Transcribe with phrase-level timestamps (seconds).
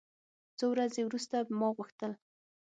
[0.57, 2.11] څو ورځې وروسته ما غوښتل.